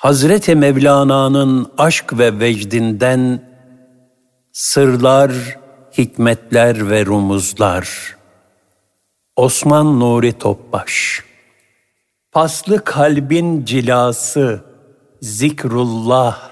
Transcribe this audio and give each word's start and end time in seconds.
Hazreti 0.00 0.54
Mevlana'nın 0.54 1.72
aşk 1.78 2.18
ve 2.18 2.40
vecdinden 2.40 3.42
sırlar, 4.52 5.32
hikmetler 5.98 6.90
ve 6.90 7.06
rumuzlar. 7.06 8.16
Osman 9.36 10.00
Nuri 10.00 10.32
Topbaş 10.32 11.24
Paslı 12.32 12.84
kalbin 12.84 13.64
cilası, 13.64 14.64
zikrullah. 15.22 16.50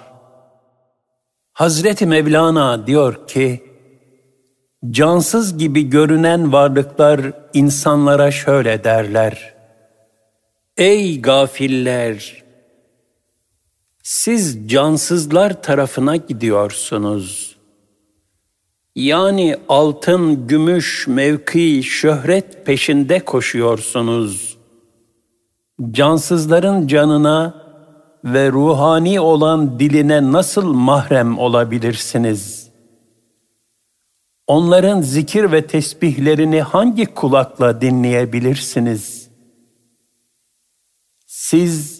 Hazreti 1.52 2.06
Mevlana 2.06 2.86
diyor 2.86 3.26
ki, 3.26 3.62
cansız 4.90 5.58
gibi 5.58 5.90
görünen 5.90 6.52
varlıklar 6.52 7.20
insanlara 7.54 8.30
şöyle 8.30 8.84
derler. 8.84 9.54
Ey 10.76 11.22
gafiller! 11.22 12.47
Siz 14.10 14.68
cansızlar 14.68 15.62
tarafına 15.62 16.16
gidiyorsunuz. 16.16 17.56
Yani 18.96 19.56
altın, 19.68 20.46
gümüş, 20.46 21.06
mevki, 21.08 21.82
şöhret 21.82 22.66
peşinde 22.66 23.20
koşuyorsunuz. 23.20 24.58
Cansızların 25.90 26.86
canına 26.86 27.64
ve 28.24 28.52
ruhani 28.52 29.20
olan 29.20 29.80
diline 29.80 30.32
nasıl 30.32 30.72
mahrem 30.72 31.38
olabilirsiniz? 31.38 32.70
Onların 34.46 35.00
zikir 35.00 35.52
ve 35.52 35.66
tesbihlerini 35.66 36.62
hangi 36.62 37.06
kulakla 37.06 37.80
dinleyebilirsiniz? 37.80 39.28
Siz 41.26 41.97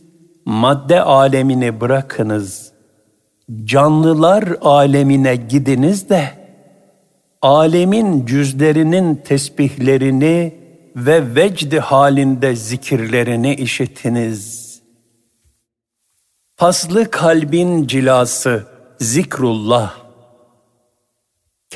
madde 0.49 1.03
alemini 1.03 1.81
bırakınız. 1.81 2.73
Canlılar 3.65 4.45
alemine 4.61 5.37
gidiniz 5.37 6.09
de 6.09 6.31
alemin 7.43 8.27
cüzlerinin 8.27 9.15
tesbihlerini 9.15 10.55
ve 10.97 11.35
vecdi 11.35 11.81
halinde 11.81 12.57
zikirlerini 12.57 13.55
işitiniz. 13.55 14.69
Paslı 16.57 17.11
kalbin 17.11 17.87
cilası 17.87 18.67
zikrullah. 19.01 19.95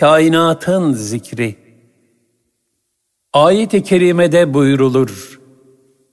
Kainatın 0.00 0.93
zikri. 0.93 1.56
Ayet-i 3.33 3.83
kerimede 3.83 4.55
buyrulur. 4.55 5.42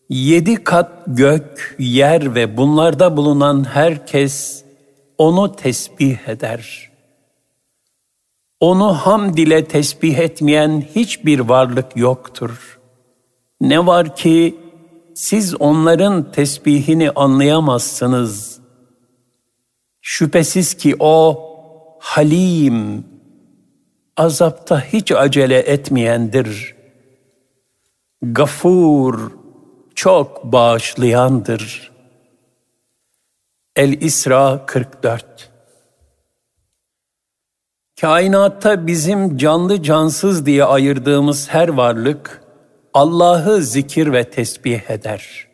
Yedi 0.10 0.64
kat 0.64 1.04
gök, 1.08 1.76
yer 1.80 2.36
ve 2.36 2.58
bunlarda 2.58 3.18
bulunan 3.18 3.64
herkes 3.64 4.64
onu 5.18 5.56
tesbih 5.56 6.28
eder. 6.28 6.90
Onu 8.60 8.94
hamd 8.94 9.38
ile 9.38 9.66
tesbih 9.66 10.18
etmeyen 10.18 10.84
hiçbir 10.96 11.40
varlık 11.40 11.98
yoktur. 11.98 12.80
Ne 13.62 13.86
var 13.86 14.16
ki 14.16 14.56
siz 15.16 15.62
onların 15.62 16.32
tesbihini 16.32 17.12
anlayamazsınız. 17.12 18.60
Şüphesiz 20.02 20.74
ki 20.74 20.96
o 21.00 21.44
halim, 22.00 23.06
azapta 24.18 24.82
hiç 24.82 25.12
acele 25.12 25.58
etmeyendir. 25.58 26.76
Gafur, 28.22 29.39
çok 30.00 30.44
bağışlayandır. 30.44 31.92
El-İsra 33.76 34.66
44 34.66 35.50
Kainatta 38.02 38.88
bizim 38.88 39.38
canlı 39.38 39.84
cansız 39.84 40.46
diye 40.46 40.64
ayırdığımız 40.64 41.50
her 41.50 41.68
varlık, 41.68 42.44
Allah'ı 42.94 43.62
zikir 43.62 44.14
ve 44.14 44.30
tesbih 44.30 44.90
eder. 44.90 45.48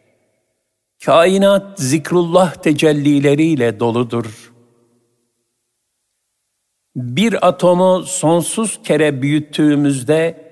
Kainat 1.06 1.80
zikrullah 1.80 2.56
tecellileriyle 2.56 3.80
doludur. 3.80 4.54
Bir 6.96 7.48
atomu 7.48 8.04
sonsuz 8.04 8.80
kere 8.84 9.22
büyüttüğümüzde 9.22 10.45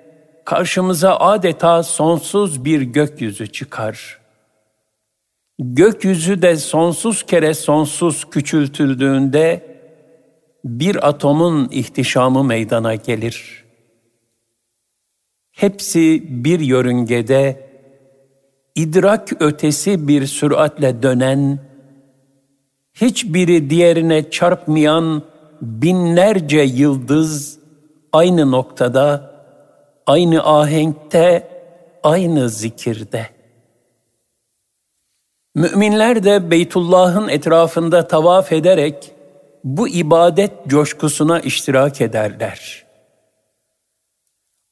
karşımıza 0.45 1.15
adeta 1.15 1.83
sonsuz 1.83 2.65
bir 2.65 2.81
gökyüzü 2.81 3.47
çıkar. 3.51 4.19
Gökyüzü 5.59 6.41
de 6.41 6.55
sonsuz 6.55 7.23
kere 7.23 7.53
sonsuz 7.53 8.29
küçültüldüğünde 8.29 9.77
bir 10.65 11.07
atomun 11.07 11.69
ihtişamı 11.71 12.43
meydana 12.43 12.95
gelir. 12.95 13.63
Hepsi 15.51 16.23
bir 16.29 16.59
yörüngede 16.59 17.69
idrak 18.75 19.41
ötesi 19.41 20.07
bir 20.07 20.27
süratle 20.27 21.03
dönen, 21.03 21.59
hiçbiri 22.93 23.69
diğerine 23.69 24.29
çarpmayan 24.29 25.23
binlerce 25.61 26.59
yıldız 26.59 27.59
aynı 28.13 28.51
noktada, 28.51 29.32
aynı 30.07 30.43
ahenkte, 30.43 31.47
aynı 32.03 32.49
zikirde. 32.49 33.27
Müminler 35.55 36.23
de 36.23 36.51
Beytullah'ın 36.51 37.27
etrafında 37.27 38.07
tavaf 38.07 38.51
ederek 38.51 39.11
bu 39.63 39.87
ibadet 39.87 40.51
coşkusuna 40.67 41.39
iştirak 41.39 42.01
ederler. 42.01 42.83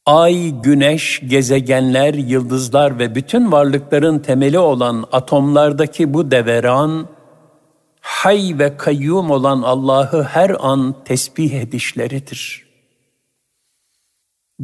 Ay, 0.05 0.49
güneş, 0.49 1.21
gezegenler, 1.27 2.13
yıldızlar 2.13 2.99
ve 2.99 3.15
bütün 3.15 3.51
varlıkların 3.51 4.19
temeli 4.19 4.59
olan 4.59 5.05
atomlardaki 5.11 6.13
bu 6.13 6.31
deveran, 6.31 7.07
hay 8.01 8.55
ve 8.59 8.77
kayyum 8.77 9.31
olan 9.31 9.61
Allah'ı 9.61 10.23
her 10.23 10.55
an 10.59 10.95
tesbih 11.05 11.53
edişleridir. 11.53 12.60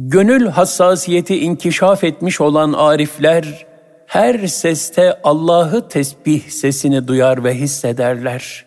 Gönül 0.00 0.46
hassasiyeti 0.46 1.38
inkişaf 1.38 2.04
etmiş 2.04 2.40
olan 2.40 2.72
arifler, 2.72 3.66
her 4.06 4.46
seste 4.46 5.20
Allah'ı 5.22 5.88
tesbih 5.88 6.42
sesini 6.48 7.08
duyar 7.08 7.44
ve 7.44 7.54
hissederler. 7.54 8.66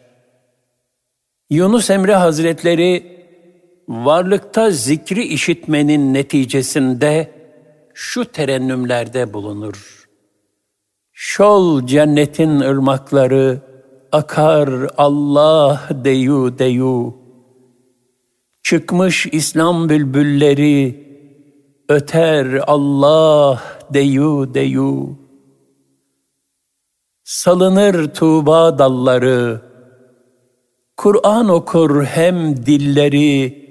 Yunus 1.50 1.90
Emre 1.90 2.16
Hazretleri 2.16 3.18
varlıkta 3.88 4.72
zikri 4.72 5.24
işitmenin 5.24 6.14
neticesinde 6.14 7.31
şu 7.94 8.25
terennümlerde 8.25 9.34
bulunur. 9.34 10.08
Şol 11.12 11.88
cennetin 11.88 12.59
ırmakları 12.59 13.62
akar 14.12 14.69
Allah 14.98 15.90
deyu 16.03 16.59
deyu. 16.59 17.16
Çıkmış 18.63 19.28
İslam 19.31 19.90
bülbülleri 19.90 21.10
öter 21.91 22.63
Allah 22.68 23.63
deyu 23.94 24.53
deyu. 24.53 25.09
Salınır 27.24 28.13
tuğba 28.13 28.79
dalları, 28.79 29.62
Kur'an 30.97 31.50
okur 31.50 32.03
hem 32.03 32.66
dilleri, 32.66 33.62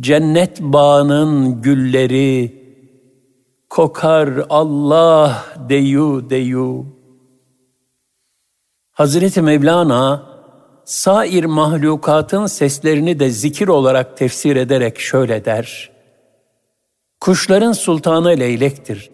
Cennet 0.00 0.60
bağının 0.60 1.62
gülleri 1.62 2.62
kokar 3.70 4.30
Allah 4.50 5.44
deyu 5.68 6.30
deyu. 6.30 6.86
Hazreti 8.92 9.42
Mevlana 9.42 10.22
sair 10.84 11.44
mahlukatın 11.44 12.46
seslerini 12.46 13.20
de 13.20 13.30
zikir 13.30 13.68
olarak 13.68 14.16
tefsir 14.16 14.56
ederek 14.56 14.98
şöyle 15.00 15.44
der. 15.44 15.91
Kuşların 17.22 17.72
sultanı 17.72 18.28
leylektir. 18.28 19.10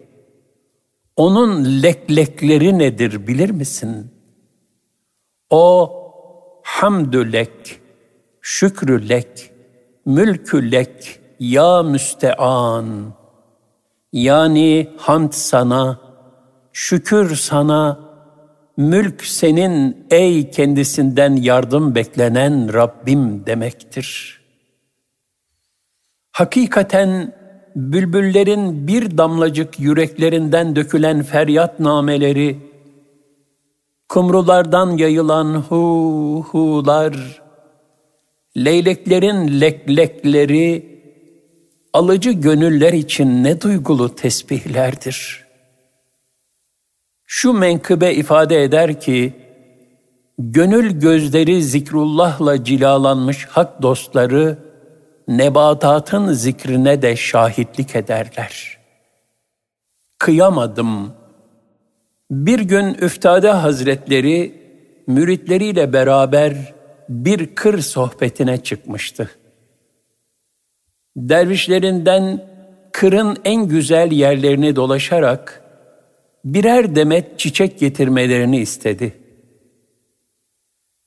Onun 1.15 1.65
leklekleri 1.83 2.79
nedir 2.79 3.27
bilir 3.27 3.49
misin? 3.49 4.11
O 5.49 5.93
hamdülek, 6.63 7.81
şükrülek, 8.41 9.51
mülkü 10.05 10.71
lek 10.71 11.19
ya 11.39 11.83
müstean. 11.83 13.13
Yani 14.13 14.89
hamd 14.97 15.31
sana, 15.31 15.99
şükür 16.73 17.35
sana, 17.35 17.99
mülk 18.77 19.23
senin 19.23 20.07
ey 20.11 20.51
kendisinden 20.51 21.35
yardım 21.35 21.95
beklenen 21.95 22.73
Rabbim 22.73 23.45
demektir. 23.45 24.39
Hakikaten 26.31 27.38
bülbüllerin 27.75 28.87
bir 28.87 29.17
damlacık 29.17 29.79
yüreklerinden 29.79 30.75
dökülen 30.75 31.23
feryat 31.23 31.79
nameleri, 31.79 32.57
kumrulardan 34.09 34.97
yayılan 34.97 35.53
hu 35.69 36.45
hular, 36.51 37.41
leyleklerin 38.57 39.61
leklekleri, 39.61 40.99
alıcı 41.93 42.31
gönüller 42.31 42.93
için 42.93 43.43
ne 43.43 43.61
duygulu 43.61 44.15
tesbihlerdir. 44.15 45.45
Şu 47.25 47.53
menkıbe 47.53 48.13
ifade 48.13 48.63
eder 48.63 48.99
ki, 48.99 49.33
gönül 50.37 50.99
gözleri 50.99 51.63
zikrullahla 51.63 52.63
cilalanmış 52.63 53.45
hak 53.45 53.81
dostları, 53.81 54.68
nebatatın 55.29 56.33
zikrine 56.33 57.01
de 57.01 57.15
şahitlik 57.15 57.95
ederler. 57.95 58.77
Kıyamadım. 60.17 61.13
Bir 62.31 62.59
gün 62.59 62.93
Üftade 62.93 63.49
Hazretleri 63.49 64.61
müritleriyle 65.07 65.93
beraber 65.93 66.73
bir 67.09 67.55
kır 67.55 67.81
sohbetine 67.81 68.63
çıkmıştı. 68.63 69.29
Dervişlerinden 71.17 72.45
kırın 72.91 73.37
en 73.45 73.67
güzel 73.67 74.11
yerlerini 74.11 74.75
dolaşarak 74.75 75.63
birer 76.45 76.95
demet 76.95 77.39
çiçek 77.39 77.79
getirmelerini 77.79 78.57
istedi. 78.57 79.13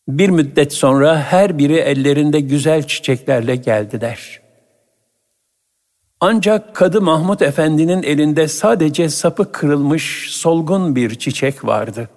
Bir 0.09 0.29
müddet 0.29 0.73
sonra 0.73 1.23
her 1.23 1.59
biri 1.59 1.77
ellerinde 1.77 2.41
güzel 2.41 2.87
çiçeklerle 2.87 3.57
geldiler. 3.57 4.41
Ancak 6.21 6.75
Kadı 6.75 7.01
Mahmud 7.01 7.41
Efendi'nin 7.41 8.03
elinde 8.03 8.49
sadece 8.49 9.09
sapı 9.09 9.53
kırılmış 9.53 10.31
solgun 10.31 10.97
bir 10.97 11.15
çiçek 11.15 11.65
vardı. 11.65 12.09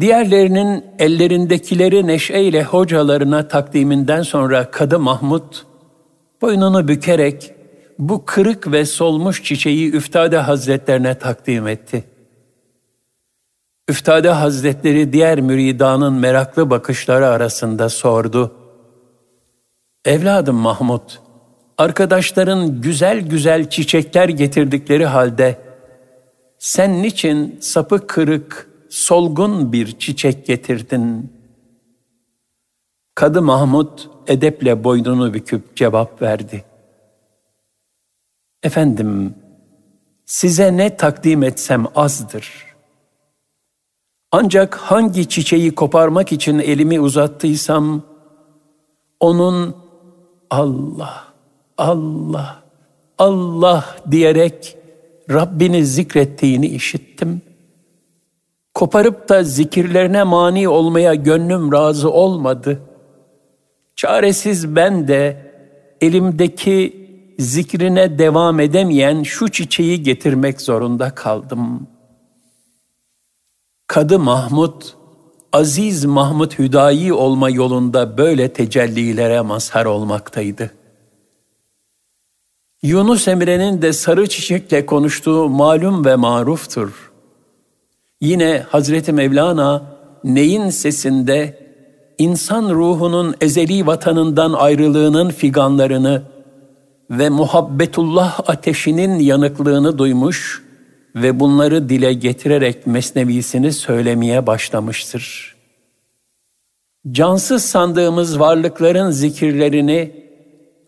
Diğerlerinin 0.00 0.84
ellerindekileri 0.98 2.06
neşeyle 2.06 2.64
hocalarına 2.64 3.48
takdiminden 3.48 4.22
sonra 4.22 4.70
Kadı 4.70 4.98
Mahmud 4.98 5.54
boynunu 6.42 6.88
bükerek 6.88 7.52
bu 7.98 8.24
kırık 8.24 8.72
ve 8.72 8.84
solmuş 8.84 9.44
çiçeği 9.44 9.92
Üftade 9.92 10.38
Hazretlerine 10.38 11.18
takdim 11.18 11.66
etti. 11.66 12.04
Üftade 13.90 14.30
Hazretleri 14.30 15.12
diğer 15.12 15.40
müridanın 15.40 16.12
meraklı 16.12 16.70
bakışları 16.70 17.26
arasında 17.26 17.88
sordu. 17.88 18.54
Evladım 20.04 20.56
Mahmud, 20.56 21.10
arkadaşların 21.78 22.80
güzel 22.80 23.20
güzel 23.20 23.70
çiçekler 23.70 24.28
getirdikleri 24.28 25.06
halde 25.06 25.58
sen 26.58 27.02
niçin 27.02 27.58
sapı 27.60 28.06
kırık, 28.06 28.70
solgun 28.90 29.72
bir 29.72 29.98
çiçek 29.98 30.46
getirdin? 30.46 31.32
Kadı 33.14 33.42
Mahmud 33.42 33.98
edeple 34.26 34.84
boynunu 34.84 35.34
büküp 35.34 35.76
cevap 35.76 36.22
verdi. 36.22 36.64
Efendim, 38.62 39.34
size 40.26 40.76
ne 40.76 40.96
takdim 40.96 41.42
etsem 41.42 41.86
azdır. 41.94 42.69
Ancak 44.32 44.76
hangi 44.76 45.28
çiçeği 45.28 45.74
koparmak 45.74 46.32
için 46.32 46.58
elimi 46.58 47.00
uzattıysam, 47.00 48.02
onun 49.20 49.76
Allah, 50.50 51.24
Allah, 51.78 52.62
Allah 53.18 53.96
diyerek 54.10 54.76
Rabbini 55.30 55.86
zikrettiğini 55.86 56.66
işittim. 56.66 57.42
Koparıp 58.74 59.28
da 59.28 59.44
zikirlerine 59.44 60.22
mani 60.22 60.68
olmaya 60.68 61.14
gönlüm 61.14 61.72
razı 61.72 62.10
olmadı. 62.10 62.80
Çaresiz 63.96 64.76
ben 64.76 65.08
de 65.08 65.52
elimdeki 66.00 67.06
zikrine 67.38 68.18
devam 68.18 68.60
edemeyen 68.60 69.22
şu 69.22 69.48
çiçeği 69.48 70.02
getirmek 70.02 70.60
zorunda 70.60 71.10
kaldım. 71.14 71.86
Kadı 73.90 74.18
Mahmud, 74.18 74.82
Aziz 75.52 76.04
Mahmud 76.04 76.58
Hüdayi 76.58 77.12
olma 77.12 77.50
yolunda 77.50 78.18
böyle 78.18 78.52
tecellilere 78.52 79.40
mazhar 79.40 79.84
olmaktaydı. 79.84 80.70
Yunus 82.82 83.28
Emre'nin 83.28 83.82
de 83.82 83.92
sarı 83.92 84.28
çiçekle 84.28 84.86
konuştuğu 84.86 85.48
malum 85.48 86.04
ve 86.04 86.16
maruftur. 86.16 87.12
Yine 88.20 88.64
Hazreti 88.68 89.12
Mevlana 89.12 89.82
neyin 90.24 90.70
sesinde 90.70 91.58
insan 92.18 92.70
ruhunun 92.70 93.34
ezeli 93.40 93.86
vatanından 93.86 94.52
ayrılığının 94.52 95.30
figanlarını 95.30 96.22
ve 97.10 97.28
muhabbetullah 97.28 98.40
ateşinin 98.46 99.18
yanıklığını 99.18 99.98
duymuş 99.98 100.69
ve 101.14 101.40
bunları 101.40 101.88
dile 101.88 102.12
getirerek 102.12 102.86
mesnevisini 102.86 103.72
söylemeye 103.72 104.46
başlamıştır. 104.46 105.56
Cansız 107.10 107.64
sandığımız 107.64 108.40
varlıkların 108.40 109.10
zikirlerini 109.10 110.20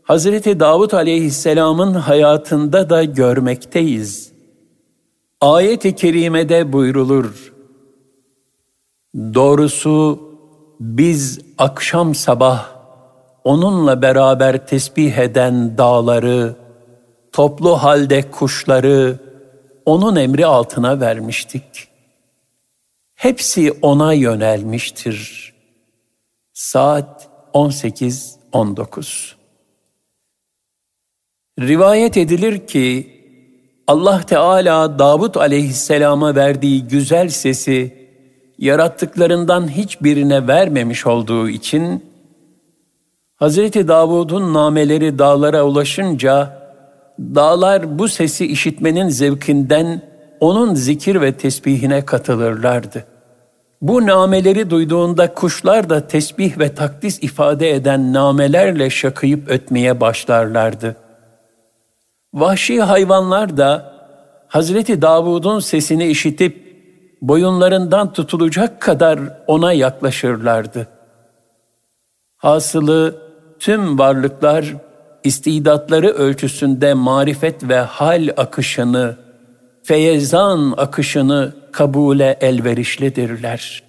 Hazreti 0.02 0.60
Davut 0.60 0.94
aleyhisselamın 0.94 1.94
hayatında 1.94 2.90
da 2.90 3.04
görmekteyiz. 3.04 4.32
Ayet-i 5.40 5.94
kerimede 5.94 6.72
buyrulur. 6.72 7.52
Doğrusu 9.14 10.20
biz 10.80 11.40
akşam 11.58 12.14
sabah 12.14 12.68
onunla 13.44 14.02
beraber 14.02 14.66
tesbih 14.66 15.18
eden 15.18 15.78
dağları, 15.78 16.56
toplu 17.32 17.76
halde 17.76 18.30
kuşları 18.30 19.18
onun 19.86 20.16
emri 20.16 20.46
altına 20.46 21.00
vermiştik. 21.00 21.88
Hepsi 23.14 23.72
ona 23.82 24.12
yönelmiştir. 24.12 25.52
Saat 26.52 27.28
18-19 27.54 29.32
Rivayet 31.60 32.16
edilir 32.16 32.66
ki 32.66 33.20
Allah 33.86 34.22
Teala 34.26 34.98
Davut 34.98 35.36
aleyhisselama 35.36 36.34
verdiği 36.34 36.84
güzel 36.84 37.28
sesi 37.28 38.08
yarattıklarından 38.58 39.68
hiçbirine 39.68 40.48
vermemiş 40.48 41.06
olduğu 41.06 41.48
için 41.48 42.12
Hazreti 43.36 43.88
Davud'un 43.88 44.54
nameleri 44.54 45.18
dağlara 45.18 45.64
ulaşınca 45.64 46.61
dağlar 47.18 47.98
bu 47.98 48.08
sesi 48.08 48.46
işitmenin 48.46 49.08
zevkinden 49.08 50.02
onun 50.40 50.74
zikir 50.74 51.20
ve 51.20 51.32
tesbihine 51.32 52.04
katılırlardı. 52.04 53.04
Bu 53.82 54.06
nameleri 54.06 54.70
duyduğunda 54.70 55.34
kuşlar 55.34 55.90
da 55.90 56.06
tesbih 56.06 56.58
ve 56.58 56.74
takdis 56.74 57.22
ifade 57.22 57.70
eden 57.70 58.12
namelerle 58.12 58.90
şakıyıp 58.90 59.50
ötmeye 59.50 60.00
başlarlardı. 60.00 60.96
Vahşi 62.34 62.82
hayvanlar 62.82 63.56
da 63.56 63.92
Hazreti 64.48 65.02
Davud'un 65.02 65.60
sesini 65.60 66.06
işitip 66.06 66.76
boyunlarından 67.22 68.12
tutulacak 68.12 68.80
kadar 68.80 69.20
ona 69.46 69.72
yaklaşırlardı. 69.72 70.88
Hasılı 72.36 73.16
tüm 73.58 73.98
varlıklar 73.98 74.74
istidatları 75.24 76.08
ölçüsünde 76.08 76.94
marifet 76.94 77.68
ve 77.68 77.78
hal 77.78 78.28
akışını, 78.36 79.16
feyezan 79.82 80.74
akışını 80.76 81.52
kabule 81.72 82.38
elverişlidirler. 82.40 83.82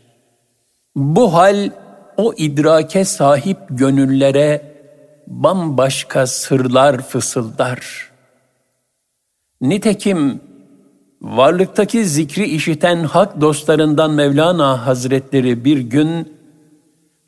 Bu 0.96 1.34
hal 1.34 1.70
o 2.18 2.34
idrake 2.38 3.06
sahip 3.06 3.58
gönüllere 3.70 4.74
bambaşka 5.28 6.28
sırlar 6.28 7.02
fısıldar. 7.02 8.10
Nitekim 9.62 10.42
varlıktaki 11.22 12.06
zikri 12.06 12.44
işiten 12.44 13.04
hak 13.04 13.42
dostlarından 13.42 14.12
Mevlana 14.12 14.86
Hazretleri 14.86 15.66
bir 15.66 15.78
gün 15.78 16.34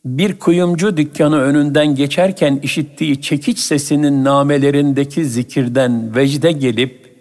bir 0.05 0.39
kuyumcu 0.39 0.97
dükkanı 0.97 1.41
önünden 1.41 1.95
geçerken 1.95 2.59
işittiği 2.63 3.21
çekiç 3.21 3.59
sesinin 3.59 4.23
namelerindeki 4.23 5.25
zikirden 5.25 6.15
vecde 6.15 6.51
gelip, 6.51 7.15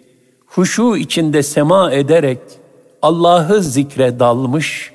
huşu 0.45 0.97
içinde 0.97 1.43
sema 1.43 1.91
ederek 1.91 2.39
Allah'ı 3.01 3.63
zikre 3.63 4.19
dalmış, 4.19 4.91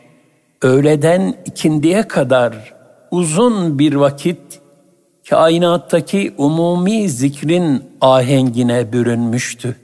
öğleden 0.62 1.34
ikindiye 1.46 2.08
kadar 2.08 2.74
uzun 3.10 3.78
bir 3.78 3.94
vakit 3.94 4.60
kainattaki 5.30 6.34
umumi 6.38 7.08
zikrin 7.08 7.82
ahengine 8.00 8.92
bürünmüştü. 8.92 9.76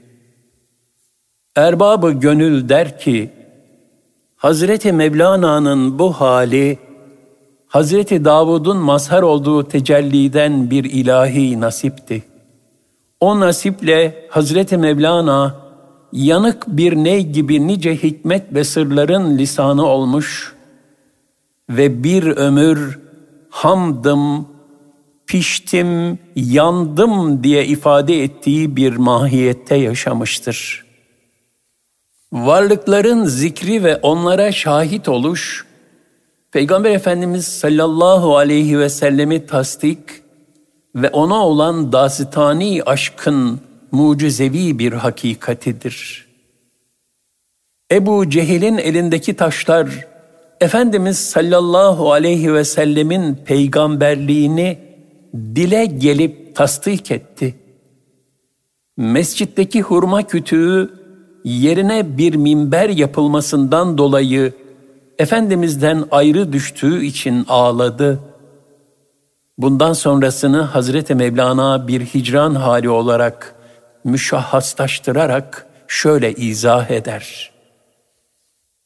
Erbabı 1.55 2.11
gönül 2.11 2.69
der 2.69 2.99
ki, 2.99 3.29
Hazreti 4.35 4.91
Mevlana'nın 4.91 5.99
bu 5.99 6.13
hali, 6.13 6.79
Hazreti 7.67 8.25
Davud'un 8.25 8.77
mazhar 8.77 9.21
olduğu 9.21 9.63
tecelliden 9.63 10.71
bir 10.71 10.83
ilahi 10.83 11.61
nasipti. 11.61 12.23
O 13.19 13.39
nasiple 13.39 14.27
Hazreti 14.29 14.77
Mevlana, 14.77 15.55
yanık 16.11 16.67
bir 16.67 16.95
ney 16.95 17.27
gibi 17.27 17.67
nice 17.67 17.95
hikmet 17.95 18.53
ve 18.53 18.63
sırların 18.63 19.37
lisanı 19.37 19.85
olmuş 19.85 20.55
ve 21.69 22.03
bir 22.03 22.23
ömür 22.23 22.99
hamdım, 23.49 24.47
piştim, 25.27 26.19
yandım 26.35 27.43
diye 27.43 27.65
ifade 27.65 28.23
ettiği 28.23 28.75
bir 28.75 28.95
mahiyette 28.95 29.75
yaşamıştır. 29.75 30.85
Varlıkların 32.33 33.25
zikri 33.25 33.83
ve 33.83 33.95
onlara 33.95 34.51
şahit 34.51 35.09
oluş, 35.09 35.66
Peygamber 36.57 36.91
Efendimiz 36.91 37.47
sallallahu 37.47 38.37
aleyhi 38.37 38.79
ve 38.79 38.89
sellemi 38.89 39.45
tasdik 39.45 39.99
ve 40.95 41.09
ona 41.09 41.47
olan 41.47 41.91
dasitani 41.91 42.83
aşkın 42.85 43.59
mucizevi 43.91 44.79
bir 44.79 44.93
hakikatidir. 44.93 46.27
Ebu 47.91 48.29
Cehil'in 48.29 48.77
elindeki 48.77 49.33
taşlar, 49.33 50.07
Efendimiz 50.61 51.17
sallallahu 51.17 52.11
aleyhi 52.11 52.53
ve 52.53 52.63
sellemin 52.63 53.35
peygamberliğini 53.35 54.77
dile 55.35 55.85
gelip 55.85 56.55
tasdik 56.55 57.11
etti. 57.11 57.55
Mescitteki 58.97 59.81
hurma 59.81 60.27
kütüğü 60.27 60.89
yerine 61.43 62.17
bir 62.17 62.35
minber 62.35 62.89
yapılmasından 62.89 63.97
dolayı 63.97 64.53
Efendimiz'den 65.19 66.05
ayrı 66.11 66.53
düştüğü 66.53 67.05
için 67.05 67.45
ağladı. 67.47 68.19
Bundan 69.57 69.93
sonrasını 69.93 70.61
Hazreti 70.61 71.15
Mevlana 71.15 71.87
bir 71.87 72.01
hicran 72.01 72.55
hali 72.55 72.89
olarak 72.89 73.55
müşahhaslaştırarak 74.03 75.67
şöyle 75.87 76.33
izah 76.33 76.91
eder. 76.91 77.51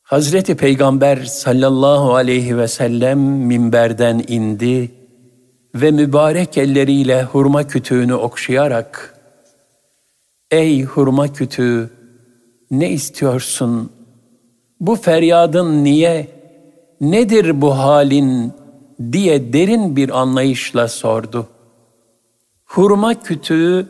Hazreti 0.03 0.57
Peygamber 0.57 1.23
sallallahu 1.25 2.15
aleyhi 2.15 2.57
ve 2.57 2.67
sellem 2.67 3.19
minberden 3.19 4.23
indi 4.27 4.91
ve 5.75 5.91
mübarek 5.91 6.57
elleriyle 6.57 7.23
hurma 7.23 7.67
kütüğünü 7.67 8.13
okşayarak 8.13 9.15
Ey 10.51 10.83
hurma 10.83 11.33
kütüğü 11.33 11.89
ne 12.71 12.89
istiyorsun? 12.89 14.00
Bu 14.81 14.95
feryadın 14.95 15.83
niye? 15.83 16.27
Nedir 17.01 17.61
bu 17.61 17.77
halin? 17.77 18.53
diye 19.11 19.53
derin 19.53 19.95
bir 19.95 20.19
anlayışla 20.21 20.87
sordu. 20.87 21.47
Hurma 22.65 23.19
kütüğü 23.19 23.87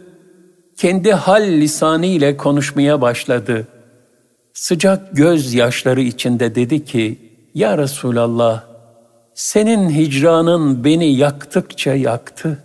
kendi 0.78 1.14
hal 1.14 1.44
lisanı 1.44 2.06
ile 2.06 2.38
konuşmaya 2.38 3.02
başladı. 3.02 3.68
Sıcak 4.54 5.16
göz 5.16 5.54
yaşları 5.54 6.02
içinde 6.02 6.56
dedi 6.56 6.86
ki, 6.86 7.18
Ya 7.54 7.78
Resulallah, 7.78 8.64
senin 9.34 9.90
hicranın 9.90 10.84
beni 10.84 11.16
yaktıkça 11.16 11.94
yaktı. 11.94 12.64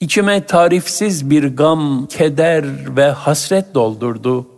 İçime 0.00 0.46
tarifsiz 0.46 1.30
bir 1.30 1.56
gam, 1.56 2.06
keder 2.06 2.96
ve 2.96 3.10
hasret 3.10 3.74
doldurdu. 3.74 4.55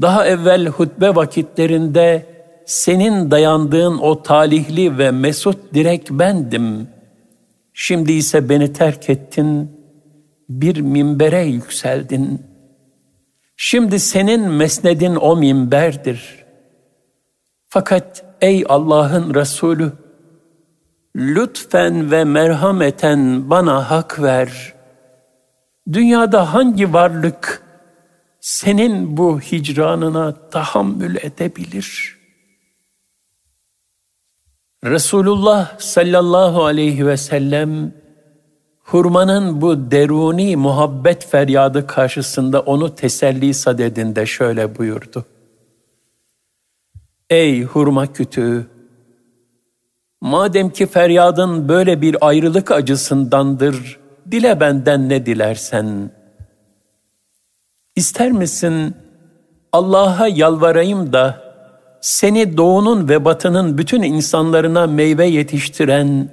Daha 0.00 0.26
evvel 0.26 0.66
hutbe 0.66 1.14
vakitlerinde 1.14 2.26
senin 2.66 3.30
dayandığın 3.30 3.98
o 3.98 4.22
talihli 4.22 4.98
ve 4.98 5.10
mesut 5.10 5.74
direk 5.74 6.10
bendim. 6.10 6.88
Şimdi 7.74 8.12
ise 8.12 8.48
beni 8.48 8.72
terk 8.72 9.10
ettin, 9.10 9.70
bir 10.48 10.80
minbere 10.80 11.42
yükseldin. 11.42 12.42
Şimdi 13.56 14.00
senin 14.00 14.50
mesnedin 14.50 15.16
o 15.16 15.36
minberdir. 15.36 16.44
Fakat 17.68 18.24
ey 18.40 18.64
Allah'ın 18.68 19.34
Resulü, 19.34 19.92
lütfen 21.16 22.10
ve 22.10 22.24
merhameten 22.24 23.50
bana 23.50 23.90
hak 23.90 24.22
ver. 24.22 24.74
Dünyada 25.92 26.54
hangi 26.54 26.92
varlık 26.92 27.62
senin 28.42 29.16
bu 29.16 29.40
hicranına 29.40 30.50
tahammül 30.50 31.16
edebilir? 31.16 32.18
Resulullah 34.84 35.78
sallallahu 35.78 36.64
aleyhi 36.64 37.06
ve 37.06 37.16
sellem 37.16 37.94
hurmanın 38.78 39.60
bu 39.60 39.90
deruni 39.90 40.56
muhabbet 40.56 41.26
feryadı 41.26 41.86
karşısında 41.86 42.60
onu 42.60 42.94
teselli 42.94 43.54
sadedinde 43.54 44.26
şöyle 44.26 44.78
buyurdu. 44.78 45.24
Ey 47.30 47.62
hurma 47.62 48.12
kütüğü! 48.12 48.66
Madem 50.20 50.70
ki 50.70 50.86
feryadın 50.86 51.68
böyle 51.68 52.00
bir 52.00 52.26
ayrılık 52.26 52.70
acısındandır, 52.70 54.00
dile 54.30 54.60
benden 54.60 55.08
ne 55.08 55.26
dilersen. 55.26 56.21
İster 57.96 58.32
misin 58.32 58.94
Allah'a 59.72 60.28
yalvarayım 60.28 61.12
da 61.12 61.42
seni 62.00 62.56
doğunun 62.56 63.08
ve 63.08 63.24
batının 63.24 63.78
bütün 63.78 64.02
insanlarına 64.02 64.86
meyve 64.86 65.26
yetiştiren 65.26 66.28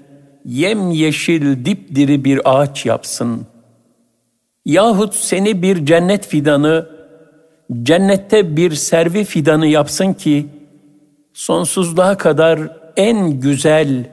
yem 0.45 0.91
yeşil 0.91 1.65
dipdiri 1.65 2.25
bir 2.25 2.41
ağaç 2.45 2.85
yapsın. 2.85 3.47
Yahut 4.65 5.15
seni 5.15 5.61
bir 5.61 5.85
cennet 5.85 6.27
fidanı, 6.27 6.89
cennette 7.83 8.57
bir 8.57 8.71
servi 8.71 9.23
fidanı 9.23 9.67
yapsın 9.67 10.13
ki, 10.13 10.47
sonsuzluğa 11.33 12.17
kadar 12.17 12.59
en 12.97 13.39
güzel, 13.39 14.09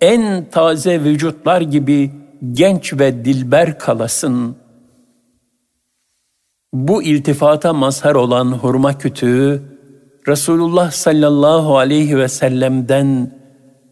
en 0.00 0.50
taze 0.50 1.04
vücutlar 1.04 1.60
gibi 1.60 2.10
genç 2.52 2.92
ve 2.92 3.24
dilber 3.24 3.78
kalasın. 3.78 4.56
Bu 6.76 7.02
iltifata 7.02 7.72
mazhar 7.72 8.14
olan 8.14 8.52
hurma 8.52 8.98
kütüğü, 8.98 9.62
Resulullah 10.28 10.90
sallallahu 10.90 11.78
aleyhi 11.78 12.18
ve 12.18 12.28
sellem'den 12.28 13.32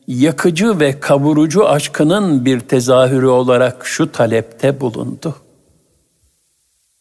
yakıcı 0.07 0.81
ve 0.81 1.01
kavurucu 1.01 1.69
aşkının 1.69 2.45
bir 2.45 2.61
tezahürü 2.61 3.27
olarak 3.27 3.87
şu 3.87 4.13
talepte 4.13 4.81
bulundu. 4.81 5.35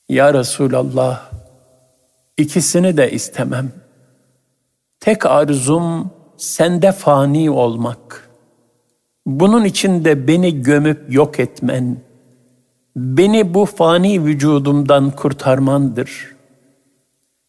Ya 0.09 0.33
Resulallah, 0.33 1.31
ikisini 2.37 2.97
de 2.97 3.11
istemem. 3.11 3.71
Tek 4.99 5.25
arzum 5.25 6.11
sende 6.37 6.91
fani 6.91 7.51
olmak. 7.51 8.29
Bunun 9.25 9.65
için 9.65 10.05
de 10.05 10.27
beni 10.27 10.61
gömüp 10.61 11.13
yok 11.13 11.39
etmen, 11.39 11.97
beni 12.95 13.53
bu 13.53 13.65
fani 13.65 14.25
vücudumdan 14.25 15.11
kurtarmandır. 15.11 16.33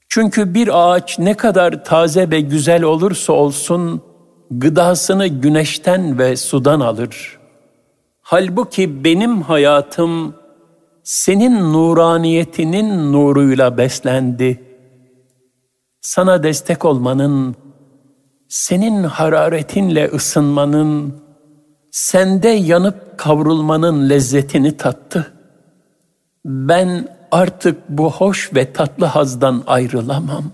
Çünkü 0.08 0.54
bir 0.54 0.70
ağaç 0.72 1.18
ne 1.18 1.34
kadar 1.34 1.84
taze 1.84 2.30
ve 2.30 2.40
güzel 2.40 2.82
olursa 2.82 3.32
olsun, 3.32 4.02
gıdasını 4.50 5.26
güneşten 5.26 6.18
ve 6.18 6.36
sudan 6.36 6.80
alır. 6.80 7.38
Halbuki 8.22 9.04
benim 9.04 9.42
hayatım 9.42 10.34
senin 11.02 11.72
nuraniyetinin 11.72 13.12
nuruyla 13.12 13.78
beslendi. 13.78 14.62
Sana 16.00 16.42
destek 16.42 16.84
olmanın, 16.84 17.56
senin 18.48 19.04
hararetinle 19.04 20.10
ısınmanın, 20.14 21.14
sende 21.90 22.48
yanıp 22.48 23.18
kavrulmanın 23.18 24.10
lezzetini 24.10 24.76
tattı. 24.76 25.33
Ben 26.44 27.08
artık 27.30 27.88
bu 27.88 28.12
hoş 28.12 28.54
ve 28.54 28.72
tatlı 28.72 29.06
hazdan 29.06 29.62
ayrılamam. 29.66 30.44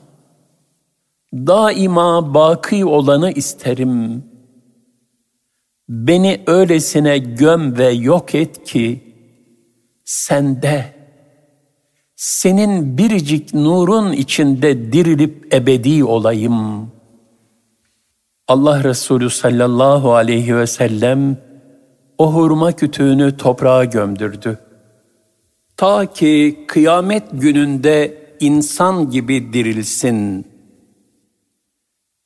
Daima 1.33 2.35
baki 2.35 2.85
olanı 2.85 3.33
isterim. 3.33 4.25
Beni 5.89 6.43
öylesine 6.47 7.19
göm 7.19 7.79
ve 7.79 7.89
yok 7.91 8.35
et 8.35 8.65
ki, 8.65 9.15
sende, 10.05 10.95
senin 12.17 12.99
biricik 12.99 13.55
nurun 13.55 14.13
içinde 14.13 14.93
dirilip 14.93 15.55
ebedi 15.55 16.05
olayım.'' 16.05 17.01
Allah 18.51 18.85
Resulü 18.85 19.31
sallallahu 19.31 20.15
aleyhi 20.15 20.57
ve 20.57 20.67
sellem 20.67 21.37
o 22.19 22.35
hurma 22.35 22.73
kütüğünü 22.73 23.37
toprağa 23.37 23.85
gömdürdü. 23.85 24.59
Ta 25.81 26.07
ki 26.07 26.65
kıyamet 26.67 27.23
gününde 27.33 28.23
insan 28.41 29.11
gibi 29.11 29.53
dirilsin. 29.53 30.47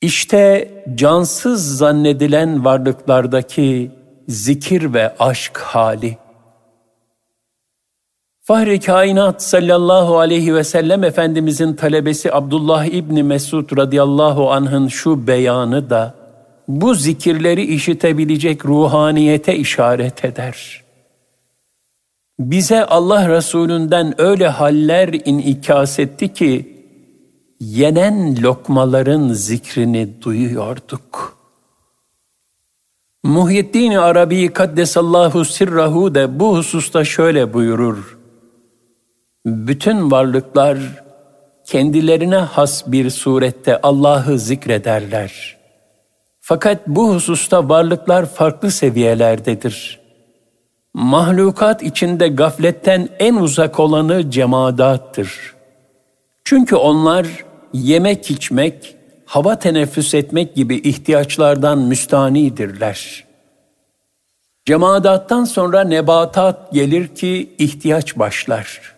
İşte 0.01 0.71
cansız 0.95 1.77
zannedilen 1.77 2.65
varlıklardaki 2.65 3.91
zikir 4.27 4.93
ve 4.93 5.15
aşk 5.19 5.57
hali. 5.57 6.17
Fahri 8.41 8.79
kainat 8.79 9.43
sallallahu 9.43 10.19
aleyhi 10.19 10.55
ve 10.55 10.63
sellem 10.63 11.03
Efendimizin 11.03 11.73
talebesi 11.73 12.33
Abdullah 12.33 12.85
İbni 12.85 13.23
Mesud 13.23 13.77
radıyallahu 13.77 14.51
anh'ın 14.51 14.87
şu 14.87 15.27
beyanı 15.27 15.89
da 15.89 16.15
bu 16.67 16.93
zikirleri 16.93 17.63
işitebilecek 17.63 18.65
ruhaniyete 18.65 19.55
işaret 19.55 20.25
eder. 20.25 20.84
Bize 22.39 22.85
Allah 22.85 23.29
Resulünden 23.29 24.21
öyle 24.21 24.47
haller 24.47 25.07
inikas 25.07 25.99
etti 25.99 26.33
ki, 26.33 26.83
yenen 27.59 28.41
lokmaların 28.41 29.33
zikrini 29.33 30.21
duyuyorduk. 30.21 31.37
Muhyiddin 33.23 33.91
Arabi 33.91 34.47
Kaddesallahu 34.53 35.45
Sirrahu 35.45 36.15
de 36.15 36.39
bu 36.39 36.57
hususta 36.57 37.05
şöyle 37.05 37.53
buyurur. 37.53 38.17
Bütün 39.45 40.11
varlıklar 40.11 40.77
kendilerine 41.65 42.35
has 42.35 42.91
bir 42.91 43.09
surette 43.09 43.81
Allah'ı 43.81 44.39
zikrederler. 44.39 45.57
Fakat 46.39 46.87
bu 46.87 47.13
hususta 47.13 47.69
varlıklar 47.69 48.25
farklı 48.25 48.71
seviyelerdedir. 48.71 50.04
Mahlukat 50.95 51.83
içinde 51.83 52.27
gafletten 52.27 53.09
en 53.19 53.35
uzak 53.35 53.79
olanı 53.79 54.31
cemadattır. 54.31 55.55
Çünkü 56.43 56.75
onlar 56.75 57.27
yemek 57.73 58.31
içmek, 58.31 58.95
hava 59.25 59.59
teneffüs 59.59 60.13
etmek 60.13 60.55
gibi 60.55 60.75
ihtiyaçlardan 60.75 61.77
müstanidirler. 61.77 63.25
Cemadattan 64.65 65.43
sonra 65.43 65.83
nebatat 65.83 66.73
gelir 66.73 67.07
ki 67.07 67.55
ihtiyaç 67.57 68.19
başlar. 68.19 68.95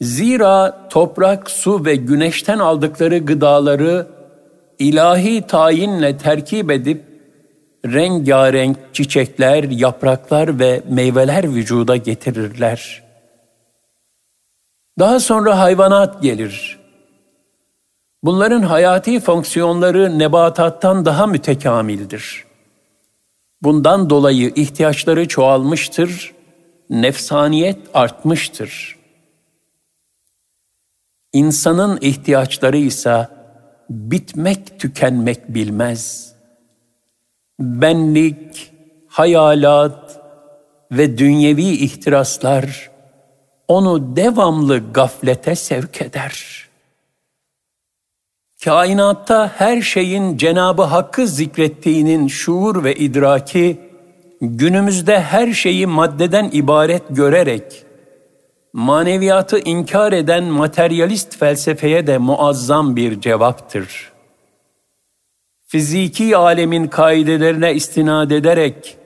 Zira 0.00 0.88
toprak, 0.88 1.50
su 1.50 1.84
ve 1.84 1.96
güneşten 1.96 2.58
aldıkları 2.58 3.18
gıdaları 3.18 4.06
ilahi 4.78 5.42
tayinle 5.42 6.16
terkip 6.16 6.70
edip 6.70 7.09
rengarenk 7.86 8.76
çiçekler, 8.92 9.64
yapraklar 9.64 10.58
ve 10.58 10.82
meyveler 10.88 11.54
vücuda 11.54 11.96
getirirler. 11.96 13.02
Daha 14.98 15.20
sonra 15.20 15.58
hayvanat 15.58 16.22
gelir. 16.22 16.80
Bunların 18.22 18.62
hayati 18.62 19.20
fonksiyonları 19.20 20.18
nebatattan 20.18 21.04
daha 21.04 21.26
mütekamildir. 21.26 22.44
Bundan 23.62 24.10
dolayı 24.10 24.52
ihtiyaçları 24.54 25.28
çoğalmıştır, 25.28 26.34
nefsaniyet 26.90 27.78
artmıştır. 27.94 28.96
İnsanın 31.32 31.98
ihtiyaçları 32.00 32.76
ise 32.76 33.28
bitmek 33.90 34.80
tükenmek 34.80 35.54
bilmez. 35.54 36.32
Benlik, 37.60 38.72
hayalat 39.08 40.20
ve 40.92 41.18
dünyevi 41.18 41.68
ihtiraslar 41.68 42.90
onu 43.68 44.16
devamlı 44.16 44.92
gaflete 44.92 45.54
sevk 45.54 46.02
eder.'' 46.02 46.60
kainatta 48.64 49.52
her 49.56 49.82
şeyin 49.82 50.36
Cenabı 50.36 50.82
Hakk'ı 50.82 51.26
zikrettiğinin 51.26 52.28
şuur 52.28 52.84
ve 52.84 52.94
idraki, 52.94 53.80
günümüzde 54.40 55.20
her 55.20 55.52
şeyi 55.52 55.86
maddeden 55.86 56.50
ibaret 56.52 57.02
görerek, 57.10 57.84
maneviyatı 58.72 59.58
inkar 59.58 60.12
eden 60.12 60.44
materyalist 60.44 61.38
felsefeye 61.38 62.06
de 62.06 62.18
muazzam 62.18 62.96
bir 62.96 63.20
cevaptır. 63.20 64.09
Fiziki 65.70 66.36
alemin 66.36 66.86
kaidelerine 66.86 67.74
istinad 67.74 68.30
ederek, 68.30 68.96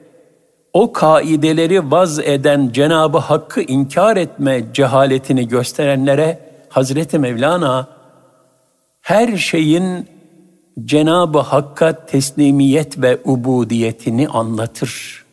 o 0.72 0.92
kaideleri 0.92 1.90
vaz 1.90 2.18
eden 2.18 2.70
Cenabı 2.72 3.18
Hakk'ı 3.18 3.60
inkar 3.60 4.16
etme 4.16 4.64
cehaletini 4.74 5.48
gösterenlere 5.48 6.38
Hazreti 6.68 7.18
Mevlana 7.18 7.88
her 9.00 9.36
şeyin 9.36 10.08
Cenab-ı 10.84 11.38
Hakk'a 11.38 12.06
teslimiyet 12.06 13.02
ve 13.02 13.18
ubudiyetini 13.24 14.28
anlatır. 14.28 15.24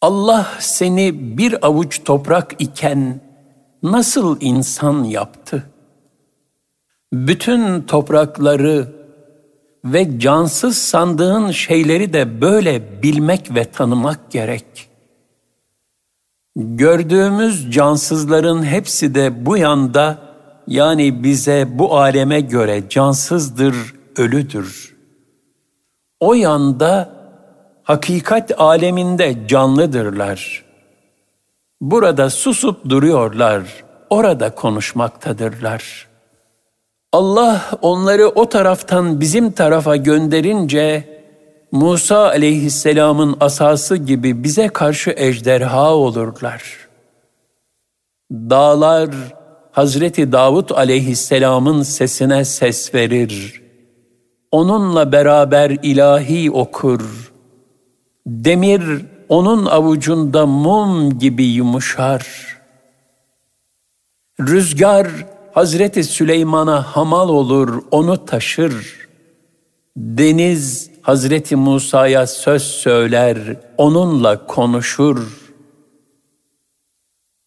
Allah 0.00 0.46
seni 0.58 1.38
bir 1.38 1.66
avuç 1.66 2.04
toprak 2.04 2.54
iken 2.58 3.20
nasıl 3.82 4.36
insan 4.40 5.04
yaptı? 5.04 5.70
Bütün 7.12 7.82
toprakları 7.82 8.95
ve 9.92 10.18
cansız 10.18 10.78
sandığın 10.78 11.50
şeyleri 11.50 12.12
de 12.12 12.40
böyle 12.40 13.02
bilmek 13.02 13.54
ve 13.54 13.64
tanımak 13.64 14.30
gerek. 14.30 14.88
Gördüğümüz 16.56 17.70
cansızların 17.70 18.62
hepsi 18.62 19.14
de 19.14 19.46
bu 19.46 19.56
yanda 19.56 20.18
yani 20.66 21.22
bize 21.22 21.68
bu 21.78 21.98
aleme 21.98 22.40
göre 22.40 22.88
cansızdır, 22.88 23.94
ölüdür. 24.16 24.96
O 26.20 26.34
yanda 26.34 27.10
hakikat 27.82 28.60
aleminde 28.60 29.46
canlıdırlar. 29.48 30.64
Burada 31.80 32.30
susup 32.30 32.88
duruyorlar, 32.88 33.84
orada 34.10 34.54
konuşmaktadırlar. 34.54 36.08
Allah 37.16 37.70
onları 37.82 38.28
o 38.28 38.48
taraftan 38.48 39.20
bizim 39.20 39.52
tarafa 39.52 39.96
gönderince 39.96 41.04
Musa 41.72 42.18
aleyhisselamın 42.18 43.36
asası 43.40 43.96
gibi 43.96 44.44
bize 44.44 44.68
karşı 44.68 45.14
ejderha 45.16 45.94
olurlar. 45.94 46.88
Dağlar 48.32 49.10
Hazreti 49.72 50.32
Davut 50.32 50.72
aleyhisselamın 50.72 51.82
sesine 51.82 52.44
ses 52.44 52.94
verir. 52.94 53.62
Onunla 54.50 55.12
beraber 55.12 55.70
ilahi 55.70 56.50
okur. 56.50 57.32
Demir 58.26 58.82
onun 59.28 59.66
avucunda 59.66 60.46
mum 60.46 61.18
gibi 61.18 61.44
yumuşar. 61.44 62.26
Rüzgar 64.40 65.08
Hazreti 65.56 66.04
Süleyman'a 66.04 66.82
hamal 66.82 67.28
olur, 67.28 67.82
onu 67.90 68.24
taşır. 68.24 68.96
Deniz 69.96 70.90
Hazreti 71.02 71.56
Musa'ya 71.56 72.26
söz 72.26 72.62
söyler, 72.62 73.38
onunla 73.78 74.46
konuşur.'' 74.46 75.46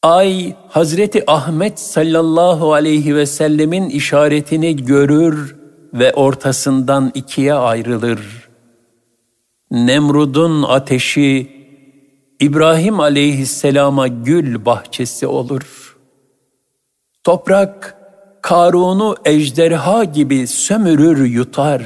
Ay 0.04 0.56
Hazreti 0.68 1.32
Ahmet 1.32 1.80
sallallahu 1.80 2.74
aleyhi 2.74 3.16
ve 3.16 3.26
sellemin 3.26 3.90
işaretini 3.90 4.76
görür 4.86 5.56
ve 5.94 6.14
ortasından 6.14 7.12
ikiye 7.16 7.54
ayrılır. 7.54 8.50
Nemrud'un 9.72 10.64
ateşi 10.64 11.52
İbrahim 12.40 13.00
aleyhisselama 13.00 14.08
gül 14.08 14.66
bahçesi 14.66 15.28
olur. 15.28 15.98
Toprak 17.24 17.99
Karun'u 18.42 19.16
ejderha 19.26 20.04
gibi 20.04 20.48
sömürür 20.48 21.26
yutar. 21.26 21.82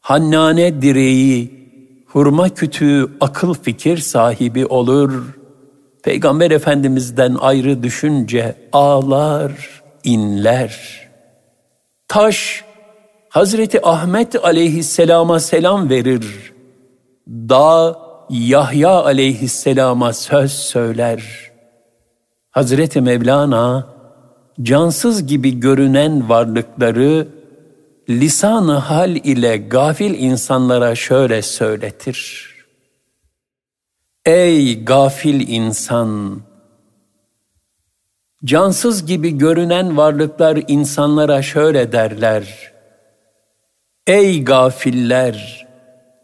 Hannane 0.00 0.82
direği, 0.82 1.68
hurma 2.06 2.48
kütüğü 2.48 3.08
akıl 3.20 3.54
fikir 3.54 3.98
sahibi 3.98 4.66
olur.'' 4.66 5.38
Peygamber 6.08 6.50
Efendimiz'den 6.50 7.36
ayrı 7.40 7.82
düşünce 7.82 8.54
ağlar, 8.72 9.82
inler. 10.04 11.00
Taş, 12.08 12.64
Hazreti 13.28 13.86
Ahmet 13.86 14.44
aleyhisselama 14.44 15.40
selam 15.40 15.90
verir. 15.90 16.52
Dağ, 17.28 17.98
Yahya 18.30 18.90
aleyhisselama 18.90 20.12
söz 20.12 20.52
söyler. 20.52 21.50
Hazreti 22.50 23.00
Mevlana, 23.00 23.86
cansız 24.62 25.26
gibi 25.26 25.60
görünen 25.60 26.28
varlıkları 26.28 27.28
lisanı 28.08 28.72
hal 28.72 29.16
ile 29.16 29.56
gafil 29.56 30.14
insanlara 30.14 30.94
şöyle 30.94 31.42
söyletir. 31.42 32.48
Ey 34.26 34.84
gafil 34.84 35.48
insan! 35.48 36.40
Cansız 38.44 39.06
gibi 39.06 39.38
görünen 39.38 39.96
varlıklar 39.96 40.58
insanlara 40.68 41.42
şöyle 41.42 41.92
derler. 41.92 42.72
Ey 44.06 44.44
gafiller! 44.44 45.66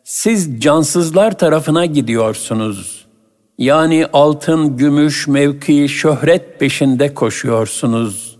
Siz 0.04 0.60
cansızlar 0.60 1.38
tarafına 1.38 1.86
gidiyorsunuz. 1.86 3.03
Yani 3.58 4.06
altın, 4.12 4.76
gümüş, 4.76 5.28
mevki, 5.28 5.88
şöhret 5.88 6.60
peşinde 6.60 7.14
koşuyorsunuz. 7.14 8.36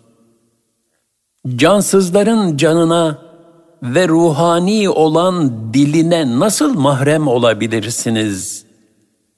Cansızların 1.57 2.57
canına 2.57 3.19
ve 3.83 4.09
ruhani 4.09 4.89
olan 4.89 5.75
diline 5.75 6.39
nasıl 6.39 6.75
mahrem 6.75 7.29
olabilirsiniz? 7.29 8.65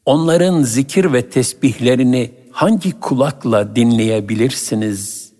Onların 0.04 0.62
zikir 0.62 1.12
ve 1.12 1.30
tesbihlerini 1.30 2.34
hangi 2.50 3.00
kulakla 3.00 3.76
dinleyebilirsiniz? 3.76 5.32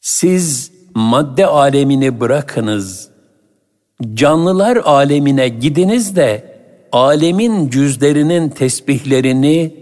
Siz 0.00 0.72
madde 0.94 1.46
alemini 1.46 2.20
bırakınız. 2.20 3.08
Canlılar 4.14 4.76
alemine 4.76 5.48
gidiniz 5.48 6.16
de 6.16 6.55
alemin 6.96 7.70
cüzlerinin 7.70 8.48
tesbihlerini 8.48 9.74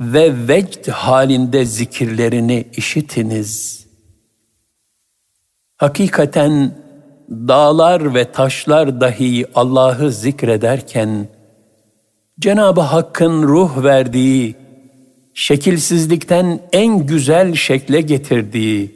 ve 0.00 0.48
vecd 0.48 0.88
halinde 0.88 1.64
zikirlerini 1.64 2.64
işitiniz. 2.76 3.82
Hakikaten 5.76 6.74
dağlar 7.30 8.14
ve 8.14 8.32
taşlar 8.32 9.00
dahi 9.00 9.46
Allah'ı 9.54 10.12
zikrederken 10.12 11.28
Cenab-ı 12.40 12.80
Hakk'ın 12.80 13.42
ruh 13.42 13.84
verdiği, 13.84 14.56
şekilsizlikten 15.34 16.60
en 16.72 17.06
güzel 17.06 17.54
şekle 17.54 18.00
getirdiği, 18.00 18.94